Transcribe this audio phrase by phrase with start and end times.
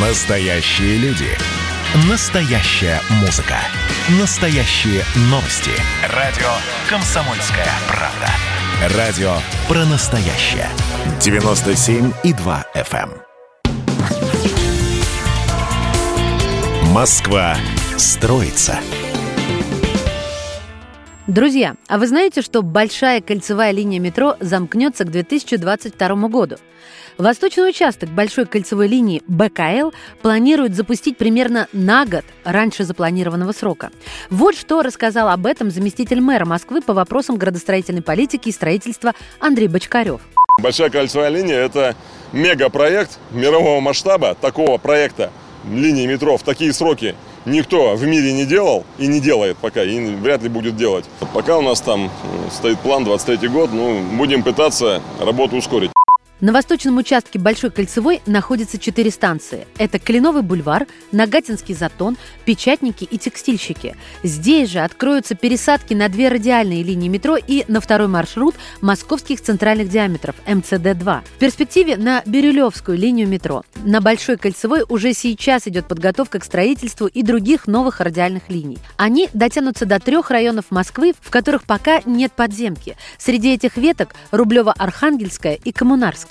[0.00, 1.26] Настоящие люди.
[2.08, 3.56] Настоящая музыка.
[4.20, 5.72] Настоящие новости.
[6.14, 6.46] Радио
[6.88, 8.96] «Комсомольская правда».
[8.96, 9.32] Радио
[9.66, 10.68] про настоящее.
[11.18, 13.10] 97,2 FM.
[16.84, 16.92] эм.
[16.92, 17.56] Москва
[17.96, 18.78] строится.
[21.28, 26.56] Друзья, а вы знаете, что большая кольцевая линия метро замкнется к 2022 году?
[27.18, 29.90] Восточный участок большой кольцевой линии БКЛ
[30.22, 33.90] планируют запустить примерно на год раньше запланированного срока.
[34.30, 39.68] Вот что рассказал об этом заместитель мэра Москвы по вопросам градостроительной политики и строительства Андрей
[39.68, 40.22] Бочкарев.
[40.58, 41.94] Большая кольцевая линия– это
[42.32, 44.34] мегапроект мирового масштаба.
[44.34, 45.30] Такого проекта
[45.70, 49.98] линии метро в такие сроки никто в мире не делал и не делает пока, и
[50.16, 51.04] вряд ли будет делать.
[51.34, 55.90] Пока у нас там э, стоит план 23 год, ну, будем пытаться работу ускорить.
[56.40, 59.66] На восточном участке Большой Кольцевой находятся четыре станции.
[59.76, 63.96] Это Кленовый бульвар, Нагатинский затон, Печатники и Текстильщики.
[64.22, 69.88] Здесь же откроются пересадки на две радиальные линии метро и на второй маршрут московских центральных
[69.88, 71.22] диаметров МЦД-2.
[71.24, 73.64] В перспективе на Бирюлевскую линию метро.
[73.82, 78.78] На Большой Кольцевой уже сейчас идет подготовка к строительству и других новых радиальных линий.
[78.96, 82.96] Они дотянутся до трех районов Москвы, в которых пока нет подземки.
[83.18, 86.27] Среди этих веток Рублево-Архангельская и Коммунарская.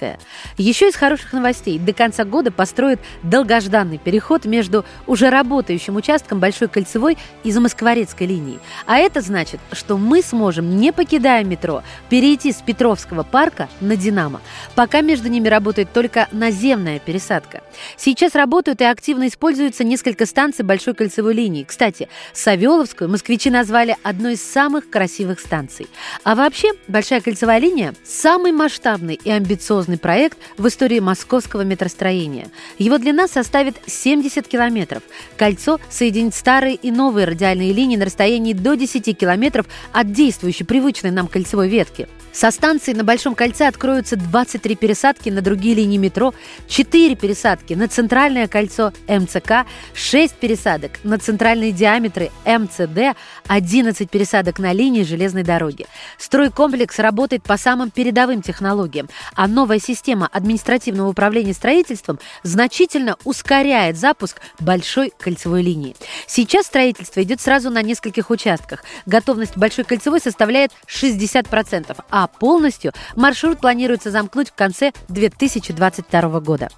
[0.58, 1.80] Еще из хороших новостей.
[1.80, 8.60] До конца года построят долгожданный переход между уже работающим участком Большой Кольцевой и Замоскворецкой линии.
[8.86, 14.42] А это значит, что мы сможем, не покидая метро, перейти с Петровского парка на Динамо.
[14.76, 17.62] Пока между ними работает только наземная пересадка.
[17.96, 21.64] Сейчас работают и активно используются несколько станций Большой Кольцевой линии.
[21.64, 25.88] Кстати, Савеловскую москвичи назвали одной из самых красивых станций.
[26.24, 32.50] А вообще, Большая Кольцевая линия– самый масштабный и амбициозный проект в истории московского метростроения.
[32.78, 35.04] Его длина составит 70 километров.
[35.38, 41.12] Кольцо соединит старые и новые радиальные линии на расстоянии до 10 километров от действующей привычной
[41.12, 42.10] нам кольцевой ветки.
[42.38, 46.36] Со станции на Большом кольце откроются 23 пересадки на другие линии метро,
[46.68, 49.66] 4 пересадки на центральное кольцо МЦК,
[49.96, 55.88] 6 пересадок на центральные диаметры МЦД, 11 пересадок на линии железной дороги.
[56.20, 59.48] Стройкомплекс работает по самым передовым технологиям, а
[59.78, 65.96] новая система административного управления строительством значительно ускоряет запуск большой кольцевой линии.
[66.26, 68.84] Сейчас строительство идет сразу на нескольких участках.
[69.06, 76.70] Готовность большой кольцевой составляет 60%, а полностью маршрут планируется замкнуть в конце 2022 года.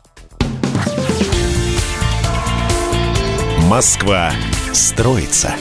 [3.69, 4.31] Москва
[4.73, 5.53] строится.